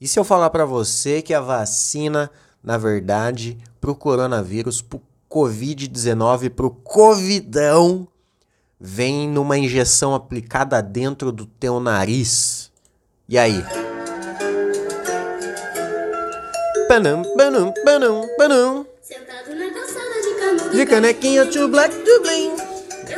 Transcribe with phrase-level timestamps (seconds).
[0.00, 2.30] E se eu falar para você que a vacina,
[2.64, 8.08] na verdade, pro coronavírus, pro Covid-19, pro Covidão,
[8.80, 12.72] vem numa injeção aplicada dentro do teu nariz?
[13.28, 13.62] E aí?
[16.88, 18.86] Panam, panam, panam, panam.
[19.02, 22.56] Sentado na calçada de De canequinha to black to bling.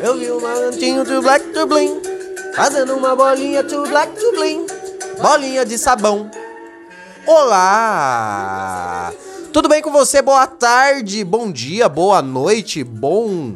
[0.02, 2.02] Eu vi um malantinho to black to bling.
[2.56, 4.66] Fazendo uma bolinha to black to bling.
[5.22, 6.28] Bolinha de sabão.
[7.26, 9.12] Olá!
[9.52, 10.20] Tudo bem com você?
[10.20, 13.54] Boa tarde, bom dia, boa noite, bom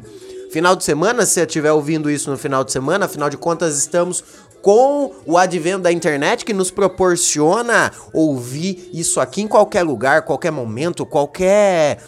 [0.52, 3.76] final de semana, se você estiver ouvindo isso no final de semana, afinal de contas
[3.76, 4.22] estamos
[4.62, 10.52] com o advento da internet que nos proporciona ouvir isso aqui em qualquer lugar, qualquer
[10.52, 11.98] momento, qualquer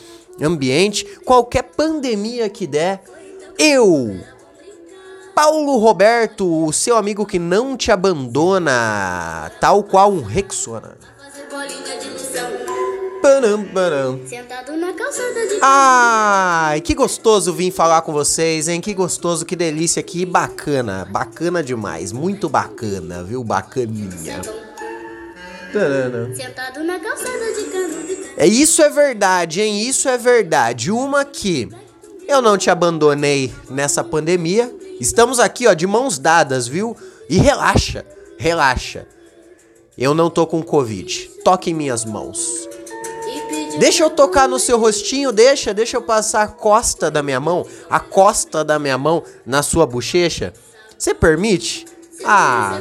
[0.40, 3.02] ambiente, qualquer pandemia que der.
[3.58, 4.20] Eu,
[5.34, 10.96] Paulo Roberto, o seu amigo que não te abandona, tal qual um Rexona.
[13.28, 14.20] Param, param.
[14.26, 18.80] Sentado na calçada de Ai, que gostoso vir falar com vocês, hein?
[18.80, 21.04] Que gostoso, que delícia, que bacana.
[21.04, 23.44] Bacana demais, muito bacana, viu?
[23.44, 24.40] Bacaninha.
[25.70, 26.34] Tarana.
[26.34, 29.86] Sentado na calçada de cano de cano É isso é verdade, hein?
[29.86, 30.90] Isso é verdade.
[30.90, 31.68] Uma que
[32.26, 34.74] eu não te abandonei nessa pandemia.
[34.98, 36.96] Estamos aqui, ó, de mãos dadas, viu?
[37.28, 38.06] E relaxa,
[38.38, 39.06] relaxa.
[39.98, 41.28] Eu não tô com covid.
[41.44, 42.67] Toque em minhas mãos.
[43.78, 47.64] Deixa eu tocar no seu rostinho, deixa, deixa eu passar a costa da minha mão,
[47.88, 50.52] a costa da minha mão na sua bochecha.
[50.98, 51.86] Você permite?
[52.24, 52.80] Ah,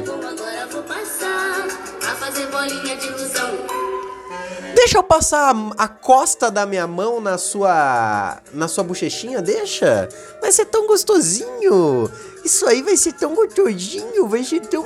[4.74, 10.08] deixa eu passar a, a costa da minha mão na sua na sua bochechinha, deixa.
[10.40, 12.10] Vai ser tão gostosinho.
[12.44, 14.84] Isso aí vai ser tão gostosinho, vai ser tão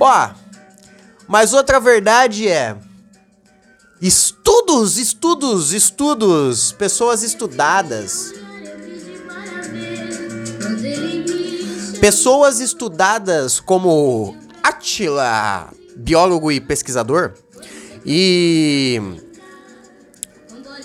[0.00, 0.30] Ó,
[1.28, 2.74] mas outra verdade é
[4.00, 8.32] estudos, estudos, estudos, pessoas estudadas.
[12.00, 17.34] Pessoas estudadas como Attila, biólogo e pesquisador,
[18.06, 18.98] e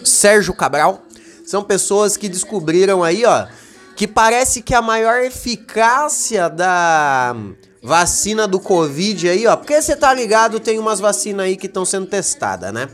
[0.03, 1.05] Sérgio Cabral,
[1.45, 3.47] são pessoas que descobriram aí, ó,
[3.95, 7.35] que parece que a maior eficácia da
[7.81, 11.85] vacina do Covid aí, ó, porque você tá ligado, tem umas vacinas aí que estão
[11.85, 12.89] sendo testadas, né?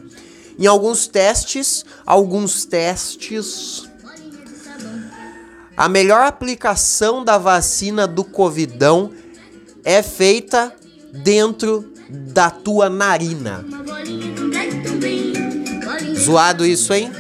[0.59, 3.89] Em alguns testes, alguns testes
[5.75, 9.11] a melhor aplicação da vacina do Covidão
[9.83, 10.71] é feita
[11.11, 13.65] dentro da tua narina.
[16.15, 17.11] Zoado isso, hein?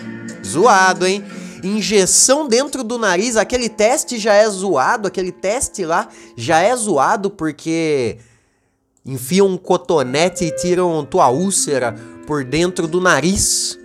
[0.45, 1.23] Zoado, hein?
[1.63, 7.29] Injeção dentro do nariz, aquele teste já é zoado, aquele teste lá já é zoado
[7.29, 8.17] porque
[9.05, 11.95] enfiam um cotonete e tiram tua úlcera
[12.25, 13.77] por dentro do nariz.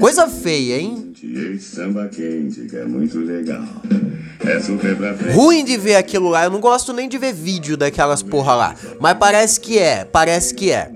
[0.00, 1.12] Coisa feia, hein?
[1.60, 3.64] Samba quente, que é muito legal.
[4.40, 5.34] É super pra frente.
[5.34, 6.44] Ruim de ver aquilo lá.
[6.44, 8.74] Eu não gosto nem de ver vídeo daquelas porra lá.
[9.00, 10.90] Mas parece que é, parece que é.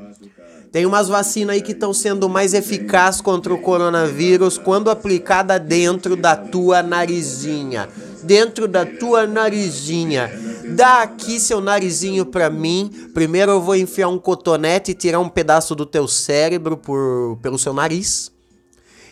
[0.73, 6.17] Tem umas vacinas aí que estão sendo mais eficazes contra o coronavírus quando aplicada dentro
[6.17, 7.91] da tua narizinha.
[8.23, 10.33] Dentro da tua narizinha.
[10.71, 12.91] Dá aqui seu narizinho pra mim.
[13.13, 17.59] Primeiro eu vou enfiar um cotonete e tirar um pedaço do teu cérebro por, pelo
[17.59, 18.33] seu nariz.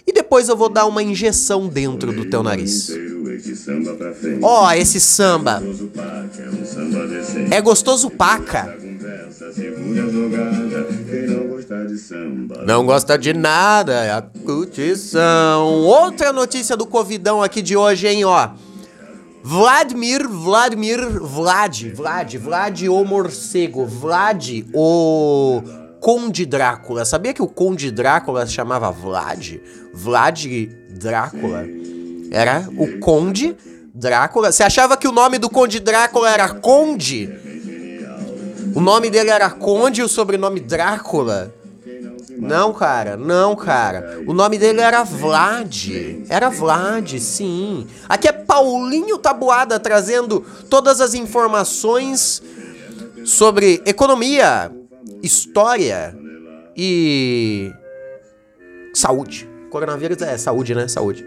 [0.07, 2.91] E depois eu vou dar uma injeção dentro do teu nariz.
[4.43, 5.61] Ó, esse samba.
[5.61, 7.55] Gostoso Paca, é samba decente.
[7.55, 8.79] É gostoso paca.
[11.71, 11.77] Conversa, segura a jogada.
[11.77, 12.65] Quem não gostar de samba.
[12.67, 15.69] Não gosta de nada, é a curtição.
[15.85, 18.51] Outra notícia do Covidão aqui de hoje, hein, ó.
[19.43, 25.63] Vladimir, Vladimir, Vlad, Vlad, Vlad o morcego, Vlad o
[25.99, 27.05] Conde Drácula.
[27.07, 29.59] Sabia que o Conde Drácula se chamava Vlad?
[29.95, 30.45] Vlad
[30.91, 31.65] Drácula.
[32.31, 33.57] Era o Conde
[33.95, 34.53] Drácula.
[34.53, 37.31] Você achava que o nome do Conde Drácula era Conde?
[38.75, 41.60] O nome dele era Conde e o sobrenome Drácula?
[42.41, 44.23] Não, cara, não, cara.
[44.27, 45.89] O nome dele era Vlad.
[46.29, 47.87] Era Vlad, sim.
[48.09, 52.43] Aqui é Paulinho Tabuada trazendo todas as informações
[53.25, 54.73] sobre economia,
[55.23, 56.17] história
[56.77, 57.71] e
[58.95, 59.49] saúde.
[59.71, 60.89] Coronavírus é saúde, né?
[60.89, 61.25] Saúde.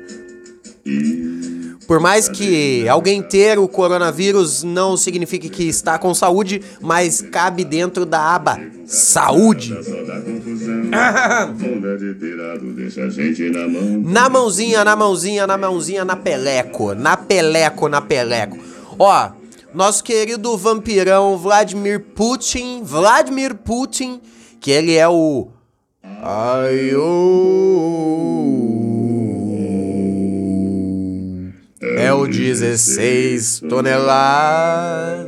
[1.87, 7.63] Por mais que alguém ter o coronavírus não signifique que está com saúde, mas cabe
[7.63, 9.73] dentro da aba saúde.
[13.51, 14.01] Na mão.
[14.03, 16.93] Na mãozinha, na mãozinha, na mãozinha, na peleco.
[16.93, 18.57] Na peleco, na peleco.
[18.97, 19.31] Ó,
[19.73, 24.21] nosso querido vampirão Vladimir Putin, Vladimir Putin,
[24.59, 25.49] que ele é o
[26.21, 27.01] Aiô.
[31.97, 35.27] É o 16 toneladas.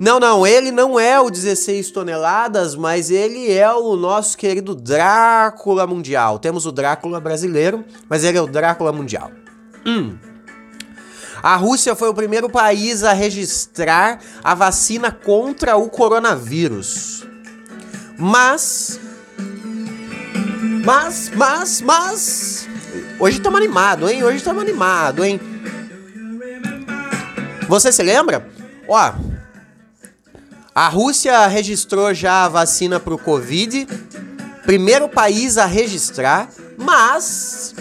[0.00, 5.86] Não, não, ele não é o 16 toneladas, mas ele é o nosso querido Drácula
[5.86, 6.38] mundial.
[6.38, 9.30] Temos o Drácula brasileiro, mas ele é o Drácula mundial.
[9.84, 10.16] Hum.
[11.42, 17.26] A Rússia foi o primeiro país a registrar a vacina contra o coronavírus.
[18.16, 19.00] Mas.
[20.84, 22.68] Mas, mas, mas.
[23.18, 24.22] Hoje estamos animado, hein?
[24.24, 25.40] Hoje estamos animado, hein?
[27.70, 28.44] Você se lembra?
[28.88, 29.12] Ó,
[30.74, 33.86] a Rússia registrou já a vacina para o Covid,
[34.64, 37.72] primeiro país a registrar, mas.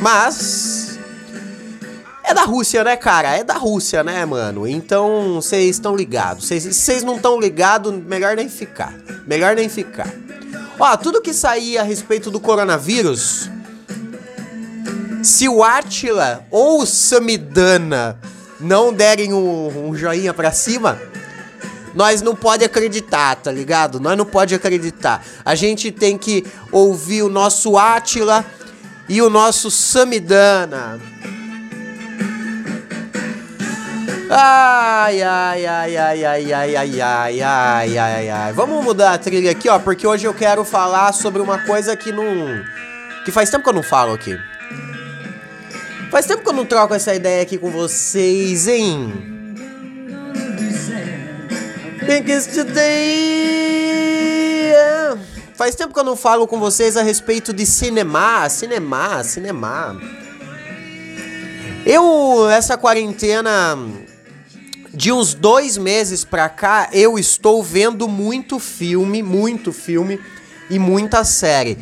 [0.00, 1.00] Mas.
[2.22, 3.36] É da Rússia, né, cara?
[3.36, 4.68] É da Rússia, né, mano?
[4.68, 6.48] Então, vocês estão ligados.
[6.48, 8.94] Vocês não estão ligados, melhor nem ficar.
[9.26, 10.14] Melhor nem ficar.
[10.78, 13.50] Ó, tudo que sair a respeito do coronavírus.
[15.28, 18.18] Se o Atila ou o Samidana
[18.58, 20.98] não derem um, um joinha pra cima,
[21.94, 24.00] nós não pode acreditar, tá ligado?
[24.00, 25.22] Nós não pode acreditar.
[25.44, 28.42] A gente tem que ouvir o nosso Atila
[29.06, 30.98] e o nosso Samidana.
[34.30, 38.52] Ai, ai, ai, ai, ai, ai, ai, ai, ai, ai, ai.
[38.54, 42.12] Vamos mudar a trilha aqui, ó, porque hoje eu quero falar sobre uma coisa que
[42.12, 42.24] não.
[43.26, 44.34] que faz tempo que eu não falo aqui.
[46.10, 49.12] Faz tempo que eu não troco essa ideia aqui com vocês, hein?
[55.54, 60.00] Faz tempo que eu não falo com vocês a respeito de cinema, cinema, cinema.
[61.84, 63.76] Eu, essa quarentena
[64.94, 70.18] de uns dois meses pra cá, eu estou vendo muito filme, muito filme
[70.70, 71.76] e muita série.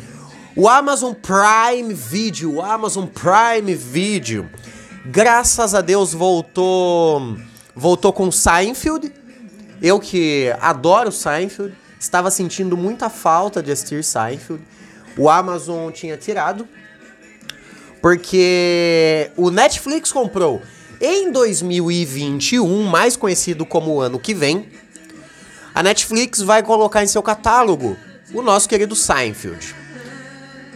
[0.59, 4.49] O Amazon Prime Video, o Amazon Prime Video,
[5.05, 7.37] graças a Deus voltou,
[7.75, 9.13] voltou com Seinfeld.
[9.79, 14.59] Eu que adoro Seinfeld, estava sentindo muita falta de assistir Seinfeld.
[15.15, 16.67] O Amazon tinha tirado,
[18.01, 20.59] porque o Netflix comprou
[20.99, 24.67] em 2021, mais conhecido como o ano que vem.
[25.75, 27.95] A Netflix vai colocar em seu catálogo
[28.33, 29.86] o nosso querido Seinfeld.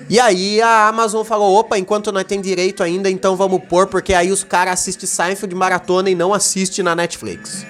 [0.09, 4.13] E aí a Amazon falou: opa, enquanto nós tem direito ainda, então vamos pôr, porque
[4.13, 7.65] aí os caras assistem Seinfeld maratona e não assistem na Netflix.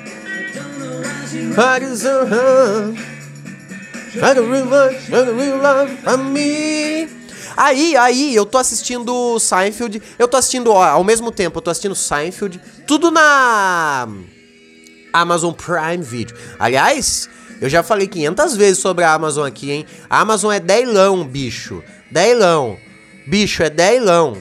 [7.56, 11.69] Aí, aí, eu tô assistindo Seinfeld, eu tô assistindo, ó, ao mesmo tempo, eu tô
[11.69, 14.07] assistindo Seinfeld, tudo na
[15.13, 16.36] Amazon Prime Video.
[16.57, 17.30] Aliás,
[17.62, 19.86] eu já falei 500 vezes sobre a Amazon aqui, hein?
[20.10, 21.84] A Amazon é deilão, bicho.
[22.10, 22.78] Deilão.
[23.28, 24.36] Bicho, é deilão.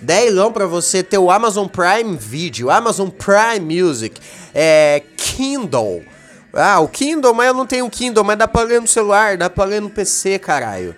[0.00, 4.20] Deilão pra você ter o Amazon Prime Video, Amazon Prime Music,
[4.54, 6.04] é Kindle.
[6.52, 9.48] Ah, o Kindle, mas eu não tenho Kindle, mas dá pra ler no celular, dá
[9.50, 10.94] pra ler no PC, caralho.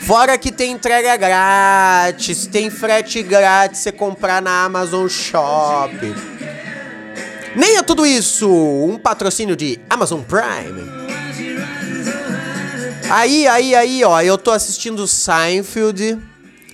[0.00, 5.94] Fora que tem entrega grátis, tem frete grátis você comprar na Amazon Shop.
[7.56, 10.88] Nem é tudo isso, um patrocínio de Amazon Prime.
[13.10, 16.16] Aí, aí, aí, ó, eu tô assistindo Seinfeld.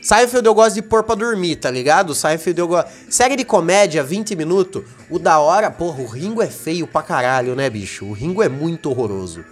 [0.03, 2.15] Seinfeld eu gosto de pôr pra dormir, tá ligado?
[2.15, 2.91] Seinfeld eu gosto.
[3.09, 4.85] Série de comédia, 20 minutos.
[5.09, 8.05] O da hora, porra, o Ringo é feio pra caralho, né, bicho?
[8.05, 9.43] O Ringo é muito horroroso.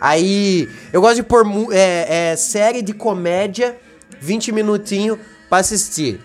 [0.00, 3.76] Aí, eu gosto de pôr é, é, série de comédia,
[4.20, 5.18] 20 minutinhos
[5.48, 6.20] pra assistir.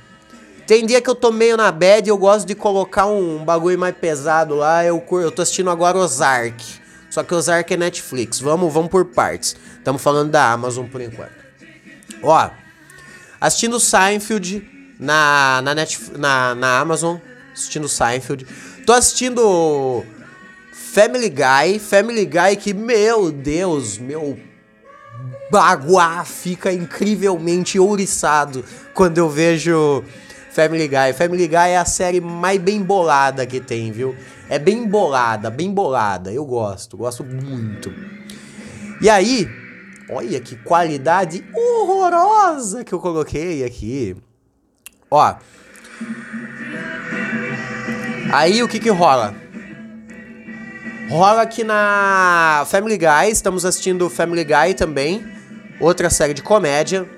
[0.69, 3.79] Tem dia que eu tô meio na bad e eu gosto de colocar um bagulho
[3.79, 4.85] mais pesado lá.
[4.85, 6.63] Eu, eu tô assistindo agora Ozark.
[7.09, 8.39] Só que Ozark é Netflix.
[8.39, 9.55] Vamos, vamos por partes.
[9.79, 11.33] Estamos falando da Amazon por enquanto.
[12.21, 12.51] Ó,
[13.41, 14.63] assistindo Seinfeld
[14.99, 17.17] na, na, Netf na, na Amazon.
[17.51, 18.45] Assistindo Seinfeld.
[18.85, 20.05] Tô assistindo
[20.71, 21.79] Family Guy.
[21.79, 24.39] Family Guy que, meu Deus, meu
[25.49, 30.03] baguá fica incrivelmente ouriçado quando eu vejo
[30.51, 31.13] Family Guy.
[31.13, 34.15] Family Guy é a série mais bem bolada que tem, viu?
[34.49, 36.31] É bem bolada, bem bolada.
[36.31, 37.93] Eu gosto, gosto muito.
[39.01, 39.47] E aí,
[40.09, 44.15] olha que qualidade horrorosa que eu coloquei aqui.
[45.09, 45.35] Ó.
[48.31, 49.35] Aí o que que rola?
[51.09, 55.25] Rola aqui na Family Guy, estamos assistindo Family Guy também,
[55.79, 57.09] outra série de comédia.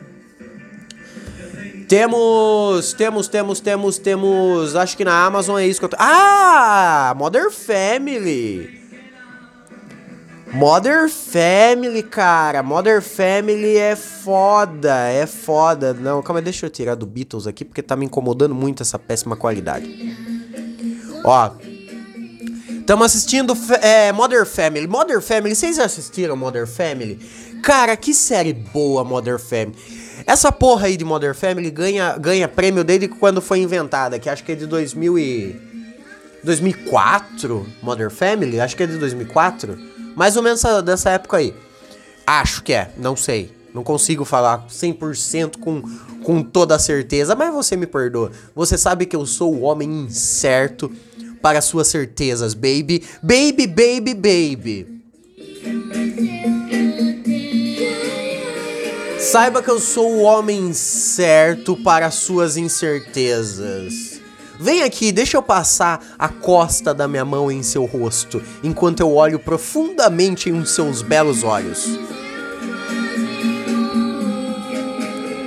[1.92, 4.76] Temos, temos, temos, temos, temos.
[4.78, 5.98] Acho que na Amazon é isso que eu tô.
[6.00, 7.14] Ah!
[7.18, 8.80] Modern Family!
[10.54, 12.64] Modern Family, cara.
[12.64, 15.94] Modern Family é foda, é foda.
[15.94, 19.36] Não, calma, deixa eu tirar do Beatles aqui porque tá me incomodando muito essa péssima
[19.36, 19.86] qualidade.
[21.26, 21.52] Ó.
[22.70, 24.88] Estamos assistindo é, Modern Family.
[24.88, 27.20] Modern Family, vocês assistiram Modern Family?
[27.62, 30.01] Cara, que série boa Modern Family.
[30.26, 34.44] Essa porra aí de Modern Family ganha, ganha prêmio desde quando foi inventada, que acho
[34.44, 35.72] que é de 2000 e...
[36.44, 38.60] 2004, Modern Family?
[38.60, 39.78] Acho que é de 2004.
[40.16, 41.54] Mais ou menos dessa época aí.
[42.26, 43.52] Acho que é, não sei.
[43.74, 45.82] Não consigo falar 100% com,
[46.24, 48.32] com toda a certeza, mas você me perdoa.
[48.56, 50.92] Você sabe que eu sou o homem incerto
[51.42, 53.04] para suas certezas, baby.
[53.22, 54.91] Baby, baby, baby.
[59.32, 64.20] Saiba que eu sou o homem certo para suas incertezas.
[64.60, 69.16] Vem aqui, deixa eu passar a costa da minha mão em seu rosto, enquanto eu
[69.16, 71.88] olho profundamente em seus belos olhos.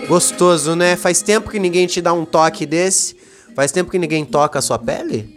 [0.08, 0.96] Gostoso, né?
[0.96, 3.14] Faz tempo que ninguém te dá um toque desse.
[3.54, 5.28] Faz tempo que ninguém toca a sua pele?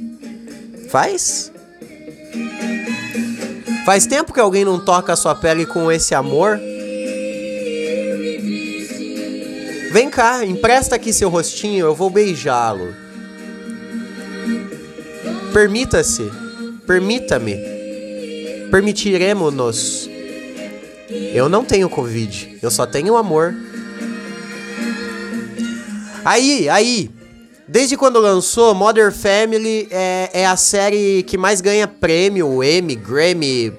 [0.90, 1.52] Faz?
[3.86, 6.58] Faz tempo que alguém não toca a sua pele com esse amor?
[9.98, 12.94] Vem cá, empresta aqui seu rostinho, eu vou beijá-lo.
[15.52, 16.32] Permita-se,
[16.86, 17.58] permita-me,
[18.70, 20.08] permitiremos-nos.
[21.34, 23.56] Eu não tenho Covid, eu só tenho amor.
[26.24, 27.10] Aí, aí,
[27.68, 33.74] desde quando lançou, Modern Family é, é a série que mais ganha prêmio, Emmy, Grammy,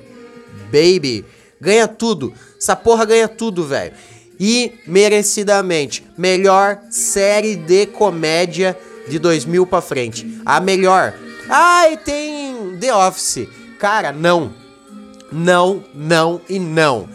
[0.65, 1.25] Baby,
[1.61, 2.35] ganha tudo.
[2.61, 3.93] Essa porra ganha tudo, velho.
[4.39, 8.79] E merecidamente, melhor série de comédia
[9.09, 10.41] de 2000 para frente.
[10.45, 11.15] A melhor
[11.49, 13.49] Ai, tem The Office.
[13.79, 14.53] Cara, não.
[15.33, 17.09] Não, não e não.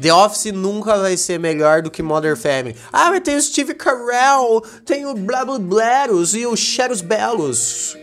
[0.00, 2.76] The Office nunca vai ser melhor do que Modern Family.
[2.92, 7.96] Ah, mas tem o Steve Carell, tem o Blaros e o Shadows Belos.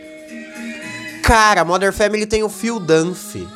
[1.24, 3.47] Cara, Modern Family tem o Phil Dunphy.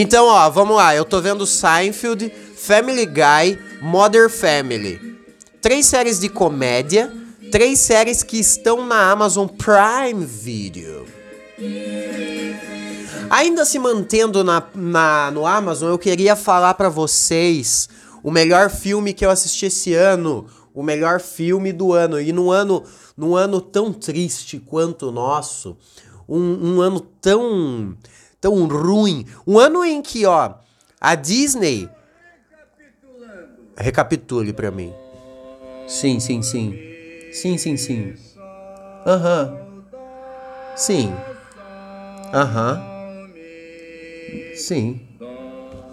[0.00, 0.94] Então, ó, vamos lá.
[0.94, 5.18] Eu tô vendo Seinfeld, Family Guy, Modern Family.
[5.60, 7.12] Três séries de comédia
[7.50, 11.04] três séries que estão na Amazon Prime Video.
[13.28, 17.88] Ainda se mantendo na, na, no Amazon, eu queria falar para vocês
[18.22, 22.20] o melhor filme que eu assisti esse ano, o melhor filme do ano.
[22.20, 22.84] E num ano,
[23.16, 25.76] num ano tão triste quanto o nosso,
[26.28, 27.96] um, um ano tão,
[28.40, 30.54] tão ruim, um ano em que, ó,
[31.00, 31.90] a Disney...
[33.76, 34.92] Recapitule para mim.
[35.86, 36.78] Sim, sim, sim.
[37.32, 38.14] Sim, sim, sim.
[39.06, 39.50] Aham.
[39.50, 40.76] Uhum.
[40.76, 41.14] Sim.
[42.32, 42.76] Aham.
[42.76, 44.54] Uhum.
[44.54, 45.00] Sim.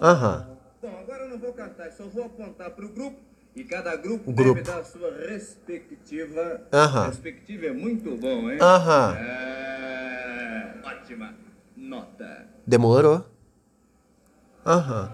[0.02, 0.36] Aham.
[0.36, 0.56] Uhum.
[0.82, 3.18] Bom, agora eu não vou cantar, só vou apontar pro grupo
[3.56, 4.54] e cada grupo, grupo.
[4.54, 6.60] deve dar a sua respectiva.
[6.72, 7.06] Aham.
[7.08, 8.58] Respectiva é muito bom, hein?
[8.60, 9.16] Aham.
[9.18, 10.74] É...
[10.84, 11.34] Ótima
[11.78, 12.46] nota.
[12.66, 13.24] Demorou.
[14.66, 15.12] Aham.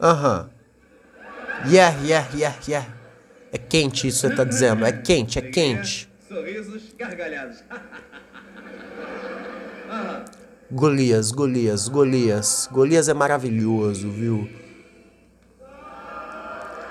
[0.00, 0.50] Aham.
[1.70, 2.94] Yeah, yeah, yeah, yeah.
[3.52, 4.84] É quente isso que você tá dizendo.
[4.84, 6.10] É quente, é quente.
[6.28, 7.62] Sorrisos, gargalhados.
[10.70, 12.68] Golias, Golias, Golias.
[12.70, 14.48] Golias é maravilhoso, viu?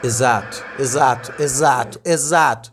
[0.04, 2.73] Exato, exato, exato, exato.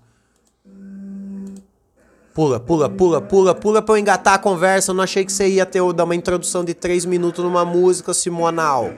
[2.32, 4.92] Pula, pula, pula, pula, pula pra eu engatar a conversa.
[4.92, 8.14] Eu não achei que você ia ter dar uma introdução de três minutos numa música
[8.14, 8.90] simonal.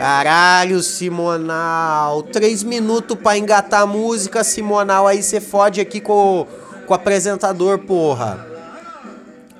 [0.00, 2.22] Caralho, Simonal.
[2.22, 5.06] Três minutos pra engatar a música, Simonal.
[5.06, 6.46] Aí você fode aqui com,
[6.86, 8.46] com o apresentador, porra.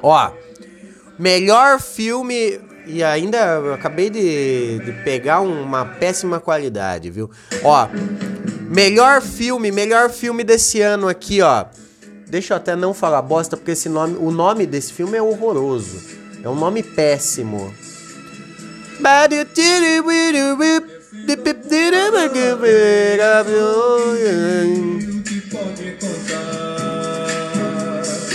[0.03, 0.31] Ó.
[1.19, 2.59] Melhor filme.
[2.87, 7.31] E ainda eu acabei de, de pegar uma péssima qualidade, viu?
[7.63, 7.89] Ó.
[8.63, 11.67] Melhor filme, melhor filme desse ano aqui, ó.
[12.31, 16.01] Deixa eu até não falar bosta, porque esse nome, o nome desse filme é horroroso.
[16.45, 17.75] É um nome péssimo.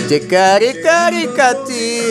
[0.06, 2.02] De caricaricati.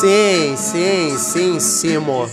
[0.00, 2.28] Sim, sim, sim, Simo.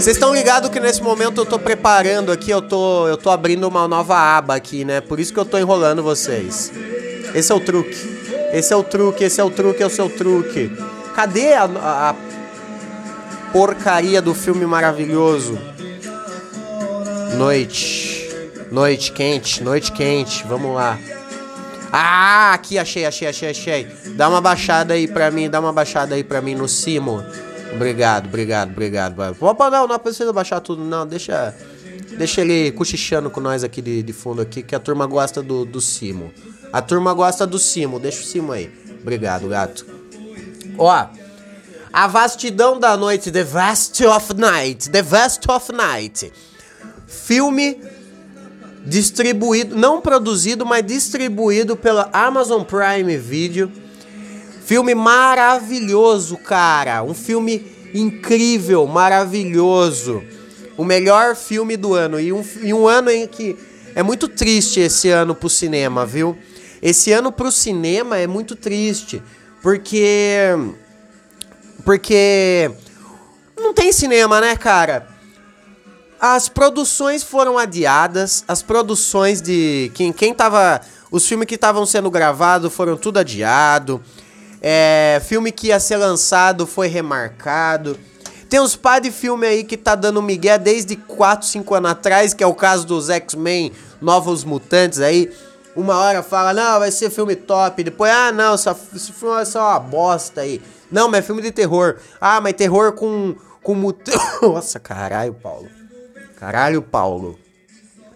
[0.00, 3.68] Vocês estão ligados que nesse momento eu tô preparando aqui, eu tô, eu tô abrindo
[3.68, 5.02] uma nova aba aqui, né?
[5.02, 6.72] Por isso que eu tô enrolando vocês.
[7.34, 8.18] Esse é o truque.
[8.50, 10.74] Esse é o truque, esse é o truque, é o truque.
[11.14, 12.14] Cadê a, a
[13.52, 15.58] porcaria do filme maravilhoso?
[17.36, 18.26] Noite.
[18.72, 20.46] Noite quente, noite quente.
[20.48, 20.98] Vamos lá.
[21.92, 23.86] Ah, aqui achei, achei, achei, achei.
[24.16, 27.22] Dá uma baixada aí pra mim, dá uma baixada aí pra mim no Simo.
[27.74, 29.36] Obrigado, obrigado, obrigado.
[29.40, 31.06] Opa, não, não precisa baixar tudo, não.
[31.06, 31.54] Deixa,
[32.18, 35.64] deixa ele cochichando com nós aqui de, de fundo aqui, que a turma gosta do,
[35.64, 36.32] do Simo.
[36.72, 38.72] A turma gosta do Simo, deixa o Simo aí.
[39.00, 39.86] Obrigado, gato.
[40.76, 41.06] Ó,
[41.92, 46.32] a vastidão da noite, The Vast of Night, The Vast of Night.
[47.06, 47.80] Filme
[48.86, 53.70] distribuído, não produzido, mas distribuído pela Amazon Prime Video.
[54.70, 57.02] Filme maravilhoso, cara.
[57.02, 60.22] Um filme incrível, maravilhoso.
[60.76, 62.20] O melhor filme do ano.
[62.20, 63.58] E um, e um ano em que
[63.96, 66.38] é muito triste esse ano pro cinema, viu?
[66.80, 69.20] Esse ano pro cinema é muito triste.
[69.60, 70.50] Porque.
[71.84, 72.70] Porque.
[73.58, 75.08] Não tem cinema, né, cara?
[76.20, 78.44] As produções foram adiadas.
[78.46, 79.90] As produções de.
[79.94, 80.80] Quem, quem tava.
[81.10, 84.00] Os filmes que estavam sendo gravados foram tudo adiado.
[84.62, 87.98] É, filme que ia ser lançado foi remarcado.
[88.48, 92.34] Tem uns par de filme aí que tá dando migué desde 4, 5 anos atrás,
[92.34, 95.32] que é o caso dos X-Men Novos Mutantes aí.
[95.76, 97.84] Uma hora fala, não, vai ser filme top.
[97.84, 100.60] Depois, ah, não, essa, esse filme vai ser uma bosta aí.
[100.90, 101.98] Não, mas é filme de terror.
[102.20, 104.18] Ah, mas terror com, com mutante.
[104.42, 105.68] Nossa, caralho, Paulo.
[106.36, 107.38] Caralho, Paulo.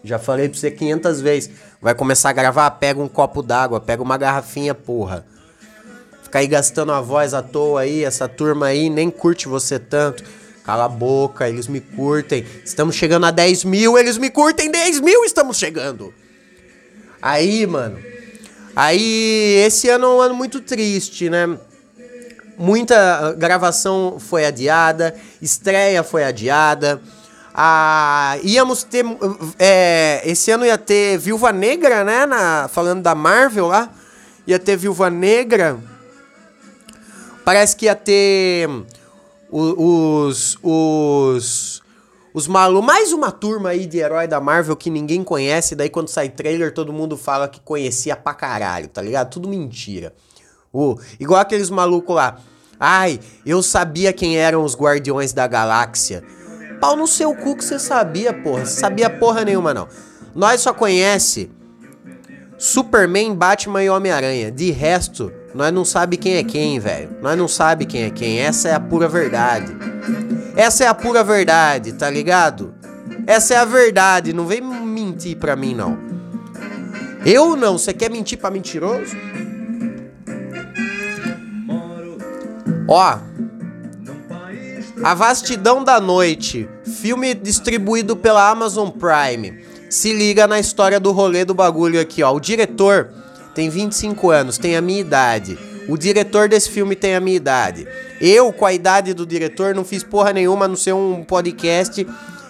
[0.02, 1.50] Já falei pra você 500 vezes.
[1.80, 5.24] Vai começar a gravar, pega um copo d'água, pega uma garrafinha, porra.
[6.34, 10.24] Aí gastando a voz à toa aí, essa turma aí nem curte você tanto.
[10.64, 12.44] Cala a boca, eles me curtem.
[12.64, 16.12] Estamos chegando a 10 mil, eles me curtem 10 mil, estamos chegando.
[17.22, 17.98] Aí, mano.
[18.74, 21.56] Aí, esse ano é um ano muito triste, né?
[22.58, 27.00] Muita gravação foi adiada, estreia foi adiada.
[27.54, 29.04] Ah, íamos ter.
[29.58, 32.26] É, esse ano ia ter Viúva Negra, né?
[32.26, 33.88] Na, falando da Marvel lá.
[34.46, 35.93] Ia ter Viúva Negra.
[37.44, 38.68] Parece que ia ter
[39.50, 40.56] os.
[40.62, 41.82] Os.
[42.32, 46.08] Os malu mais uma turma aí de herói da Marvel que ninguém conhece, daí quando
[46.08, 49.30] sai trailer todo mundo fala que conhecia pra caralho, tá ligado?
[49.30, 50.12] Tudo mentira.
[50.72, 52.40] Uh, igual aqueles malucos lá.
[52.80, 56.24] Ai, eu sabia quem eram os Guardiões da Galáxia.
[56.80, 58.66] Pau no seu cu que você sabia, porra.
[58.66, 59.86] Sabia porra nenhuma, não.
[60.34, 61.48] Nós só conhece
[62.58, 64.50] Superman, Batman e Homem-Aranha.
[64.50, 67.16] De resto, nós não sabe quem é quem, velho.
[67.22, 68.40] Nós não sabe quem é quem.
[68.40, 69.72] Essa é a pura verdade.
[70.56, 72.74] Essa é a pura verdade, tá ligado?
[73.24, 74.32] Essa é a verdade.
[74.32, 75.96] Não vem mentir pra mim, não.
[77.24, 77.78] Eu não.
[77.78, 79.16] Você quer mentir pra mentiroso?
[82.88, 83.18] Ó.
[85.04, 86.68] A Vastidão da Noite.
[87.00, 89.64] Filme distribuído pela Amazon Prime.
[89.88, 92.34] Se liga na história do rolê do bagulho aqui, ó.
[92.34, 93.12] O diretor
[93.54, 95.58] tem 25 anos, tem a minha idade.
[95.88, 97.86] O diretor desse filme tem a minha idade.
[98.20, 102.06] Eu, com a idade do diretor, não fiz porra nenhuma a não ser um podcast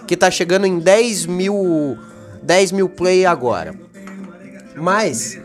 [0.06, 1.98] que tá chegando em 10 mil,
[2.42, 3.74] 10 mil play agora.
[4.76, 5.38] Mas,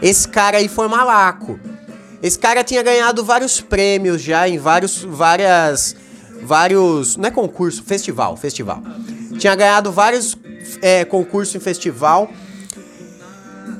[0.00, 1.58] esse cara aí foi malaco.
[2.22, 5.96] Esse cara tinha ganhado vários prêmios já em vários, várias,
[6.42, 8.82] vários, não é concurso, festival, festival.
[9.38, 10.36] Tinha ganhado vários
[10.80, 12.30] é, concursos em festival.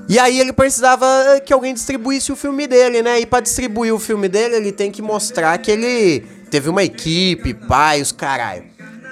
[0.08, 1.06] E aí ele precisava
[1.44, 3.20] que alguém distribuísse o filme dele, né?
[3.20, 7.54] E para distribuir o filme dele, ele tem que mostrar que ele teve uma equipe,
[7.54, 8.64] pai, os caralho.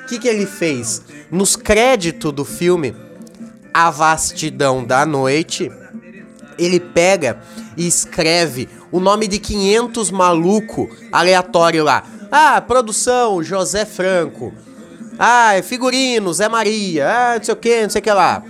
[0.02, 1.02] O que, que ele fez?
[1.30, 2.94] Nos créditos do filme
[3.72, 5.70] A Vastidão da Noite,
[6.58, 7.40] ele pega
[7.76, 12.04] e escreve o nome de 500 maluco aleatório lá.
[12.30, 14.52] Ah, produção, José Franco.
[15.18, 17.08] Ah, figurino, Zé Maria.
[17.08, 18.42] Ah, não sei o que, não sei o que lá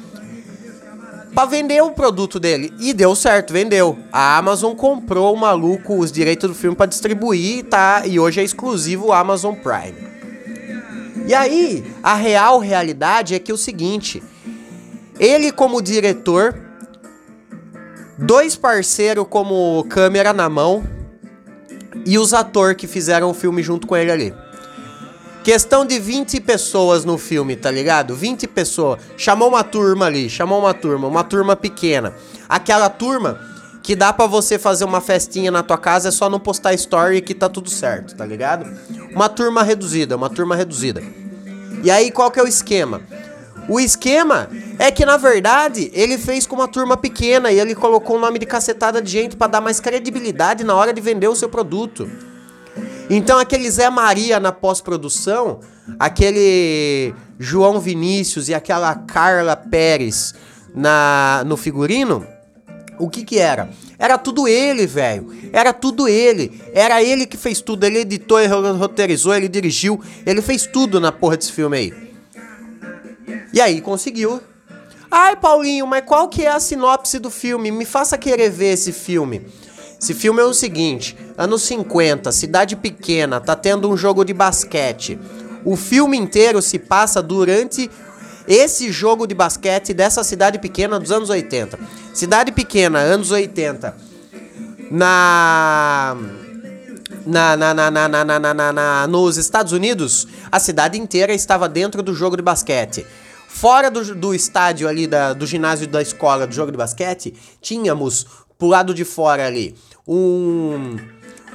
[1.34, 2.72] para vender o produto dele.
[2.80, 3.98] E deu certo, vendeu.
[4.12, 8.02] A Amazon comprou o maluco os direitos do filme para distribuir, tá?
[8.06, 10.10] E hoje é exclusivo Amazon Prime.
[11.26, 14.22] E aí, a real realidade é que é o seguinte,
[15.18, 16.58] ele como diretor,
[18.18, 20.84] dois parceiros como câmera na mão
[22.04, 24.34] e os atores que fizeram o filme junto com ele ali.
[25.42, 28.14] Questão de 20 pessoas no filme, tá ligado?
[28.14, 29.00] 20 pessoas.
[29.16, 32.14] Chamou uma turma ali, chamou uma turma, uma turma pequena.
[32.46, 33.40] Aquela turma
[33.82, 37.22] que dá para você fazer uma festinha na tua casa é só não postar story
[37.22, 38.66] que tá tudo certo, tá ligado?
[39.14, 41.02] Uma turma reduzida, uma turma reduzida.
[41.82, 43.00] E aí qual que é o esquema?
[43.66, 44.48] O esquema
[44.78, 48.38] é que na verdade ele fez com uma turma pequena e ele colocou o nome
[48.38, 52.10] de cacetada de gente para dar mais credibilidade na hora de vender o seu produto.
[53.10, 55.58] Então aquele Zé Maria na pós-produção,
[55.98, 60.32] aquele João Vinícius e aquela Carla Pérez
[60.72, 62.24] na no figurino,
[63.00, 63.68] o que que era?
[63.98, 65.34] Era tudo ele, velho.
[65.52, 66.62] Era tudo ele.
[66.72, 67.84] Era ele que fez tudo.
[67.84, 70.00] Ele editou, ele roteirizou, ele dirigiu.
[70.24, 72.10] Ele fez tudo na porra desse filme aí.
[73.52, 74.40] E aí conseguiu.
[75.10, 77.72] Ai, Paulinho, mas qual que é a sinopse do filme?
[77.72, 79.46] Me faça querer ver esse filme.
[80.00, 85.18] Esse filme é o seguinte: anos 50, cidade pequena, tá tendo um jogo de basquete.
[85.62, 87.90] O filme inteiro se passa durante
[88.48, 91.78] esse jogo de basquete dessa cidade pequena dos anos 80.
[92.14, 93.94] Cidade pequena, anos 80.
[94.90, 96.16] Na
[97.26, 101.68] na, na, na, na, na, na, na, na, nos Estados Unidos, a cidade inteira estava
[101.68, 103.06] dentro do jogo de basquete.
[103.46, 108.26] Fora do, do estádio ali, da, do ginásio da escola do jogo de basquete, tínhamos
[108.58, 109.74] pro lado de fora ali
[110.06, 110.96] um,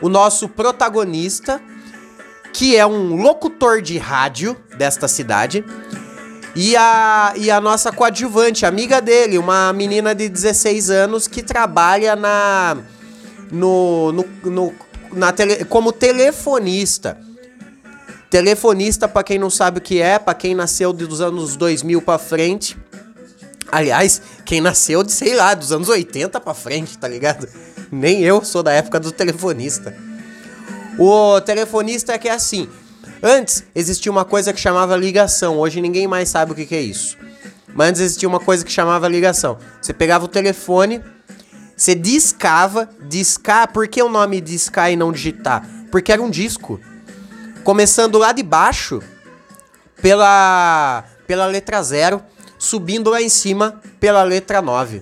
[0.01, 1.61] o nosso protagonista,
[2.53, 5.63] que é um locutor de rádio desta cidade.
[6.55, 12.15] E a, e a nossa coadjuvante, amiga dele, uma menina de 16 anos que trabalha
[12.15, 12.77] na
[13.51, 14.73] no, no, no
[15.11, 17.17] na tele, como telefonista.
[18.29, 22.19] Telefonista, para quem não sabe o que é, para quem nasceu dos anos 2000 para
[22.19, 22.77] frente.
[23.71, 27.47] Aliás, quem nasceu de, sei lá, dos anos 80 para frente, tá ligado?
[27.91, 29.95] Nem eu sou da época do telefonista.
[30.97, 32.69] O telefonista é que é assim.
[33.21, 35.57] Antes existia uma coisa que chamava ligação.
[35.57, 37.17] Hoje ninguém mais sabe o que, que é isso.
[37.73, 39.57] Mas antes existia uma coisa que chamava ligação.
[39.81, 41.03] Você pegava o telefone,
[41.75, 45.67] você discava, discar, por que o nome discar e não digitar?
[45.91, 46.79] Porque era um disco.
[47.63, 49.01] Começando lá de baixo,
[50.01, 52.23] pela, pela letra 0,
[52.57, 55.01] subindo lá em cima pela letra 9.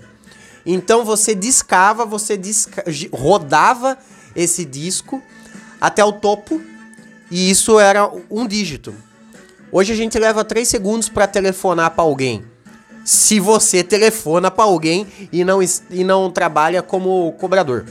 [0.65, 3.97] Então você discava, você disca, rodava
[4.35, 5.21] esse disco
[5.79, 6.61] até o topo
[7.29, 8.93] e isso era um dígito.
[9.71, 12.45] Hoje a gente leva 3 segundos para telefonar para alguém
[13.03, 17.85] se você telefona para alguém e não, e não trabalha como cobrador.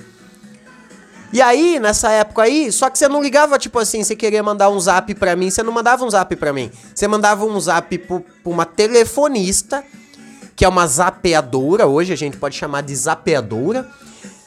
[1.32, 4.68] E aí, nessa época aí, só que você não ligava, tipo assim, você queria mandar
[4.68, 6.70] um zap pra mim, você não mandava um zap pra mim.
[6.94, 9.82] Você mandava um zap pra uma telefonista,
[10.54, 13.88] que é uma zapeadora, hoje a gente pode chamar de zapeadora.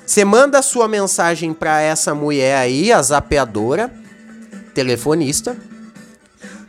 [0.05, 3.91] Você manda a sua mensagem pra essa mulher aí, a zapeadora,
[4.73, 5.57] telefonista,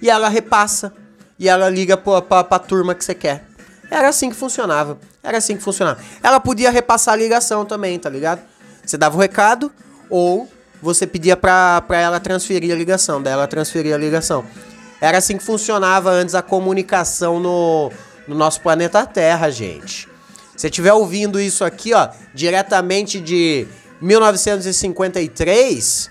[0.01, 0.93] e ela repassa.
[1.39, 3.45] E ela liga pra, pra, pra turma que você quer.
[3.91, 4.99] Era assim que funcionava.
[5.23, 6.01] Era assim que funcionava.
[6.23, 8.41] Ela podia repassar a ligação também, tá ligado?
[8.85, 9.71] Você dava o recado
[10.09, 10.49] ou
[10.81, 13.23] você pedia pra, pra ela transferir a ligação.
[13.23, 14.45] Daí ela transferia a ligação.
[15.01, 17.93] Era assim que funcionava antes a comunicação no,
[18.27, 20.09] no nosso planeta Terra, gente.
[20.57, 23.67] Se estiver ouvindo isso aqui, ó, diretamente de
[24.01, 26.11] 1953,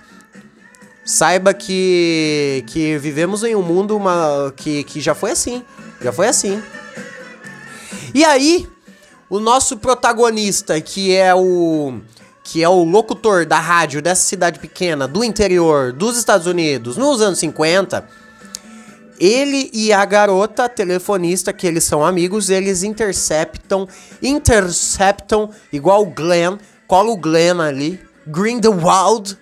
[1.03, 5.63] saiba que, que vivemos em um mundo uma, que, que já foi assim.
[6.01, 6.61] Já foi assim.
[8.13, 8.67] E aí,
[9.29, 11.99] o nosso protagonista, que é o
[12.43, 17.19] que é o locutor da rádio dessa cidade pequena do interior dos Estados Unidos nos
[17.19, 18.07] anos 50,
[19.19, 23.87] ele e a garota telefonista, que eles são amigos, eles interceptam,
[24.21, 29.37] interceptam, igual o Glenn, cola o Glenn ali, Grindelwald,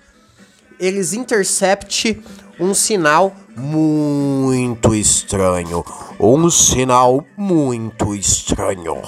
[0.80, 2.16] eles interceptam
[2.60, 5.84] um sinal muito estranho.
[6.20, 9.02] Um sinal muito estranho.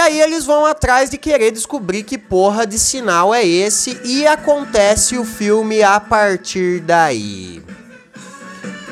[0.00, 5.16] Aí eles vão atrás de querer descobrir que porra de sinal é esse e acontece
[5.18, 7.62] o filme a partir daí.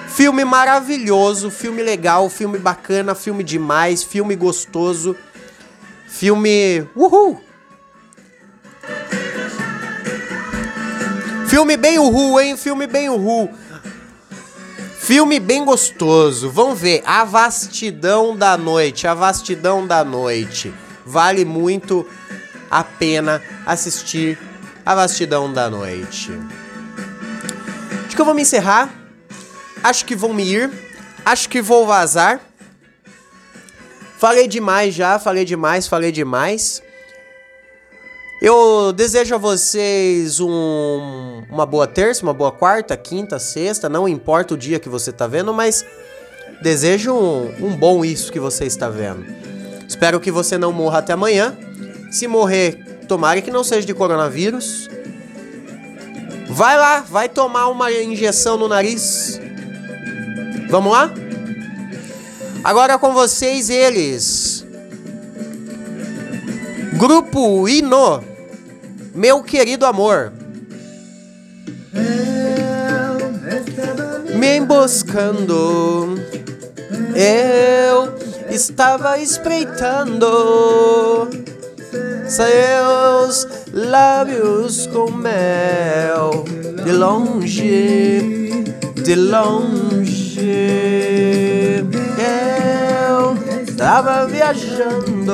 [0.09, 5.17] Filme maravilhoso, filme legal, filme bacana, filme demais, filme gostoso,
[6.07, 7.41] filme uhul.
[11.49, 12.57] Filme bem uhul, hein?
[12.57, 13.51] Filme bem uhul.
[14.99, 16.51] Filme bem gostoso.
[16.51, 17.03] Vamos ver.
[17.07, 19.07] A Vastidão da Noite.
[19.07, 20.75] A Vastidão da Noite.
[21.09, 22.07] Vale muito
[22.71, 24.39] a pena assistir
[24.85, 26.31] A Vastidão da Noite.
[28.05, 28.93] Acho que eu vou me encerrar.
[29.83, 30.71] Acho que vou me ir.
[31.25, 32.43] Acho que vou vazar.
[34.19, 36.83] Falei demais já, falei demais, falei demais.
[38.43, 44.53] Eu desejo a vocês um, uma boa terça, uma boa quarta, quinta, sexta, não importa
[44.53, 45.87] o dia que você está vendo, mas
[46.61, 49.58] desejo um, um bom isso que você está vendo.
[49.89, 51.57] Espero que você não morra até amanhã.
[52.11, 54.89] Se morrer, tomara que não seja de coronavírus.
[56.47, 59.41] Vai lá, vai tomar uma injeção no nariz.
[60.69, 61.11] Vamos lá?
[62.63, 64.67] Agora com vocês eles.
[66.99, 68.23] Grupo Ino
[69.15, 70.33] Meu querido amor.
[74.35, 76.15] Me emboscando.
[77.15, 81.29] Eu estava espreitando
[82.27, 86.45] seus lábios com mel
[86.85, 88.65] de longe,
[89.03, 90.39] de longe.
[92.19, 95.33] Eu estava viajando,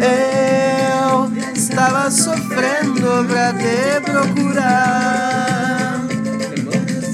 [0.00, 6.00] eu estava sofrendo pra te procurar.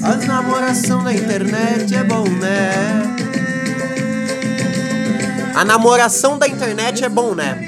[0.03, 3.16] As namoração na internet é bom, né?
[5.57, 7.59] A namoração da internet é bom, né?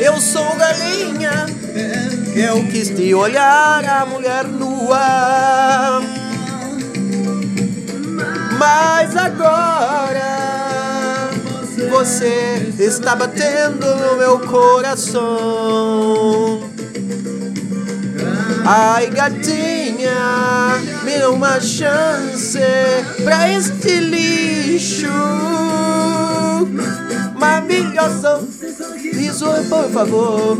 [0.00, 1.44] Eu sou galinha,
[2.34, 6.00] eu quis te olhar, a mulher nua.
[8.58, 10.28] Mas agora
[11.90, 15.20] você está batendo no meu coração.
[18.64, 22.58] Ai, gatinha, me dá uma chance
[23.22, 25.12] pra este lixo
[27.36, 28.48] maravilhoso.
[29.12, 30.58] Isso, por favor.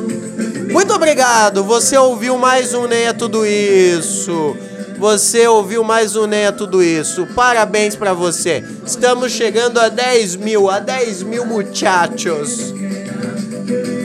[0.70, 1.64] Muito obrigado.
[1.64, 4.56] Você ouviu mais um Nem é Tudo Isso.
[4.98, 7.26] Você ouviu mais um Nem é Tudo Isso.
[7.34, 8.64] Parabéns pra você.
[8.84, 12.74] Estamos chegando a 10 mil, a 10 mil muchachos.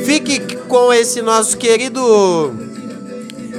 [0.06, 2.54] Fique com esse nosso querido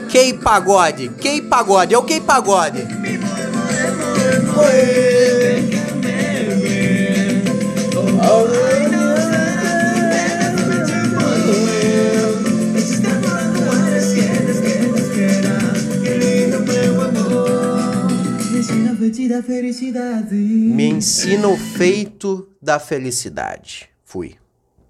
[0.08, 1.10] Kei Pagode.
[1.20, 2.86] Kei Pagode, é o Kei Pagode.
[20.74, 23.88] Me ensina o feito da felicidade.
[24.04, 24.36] Fui.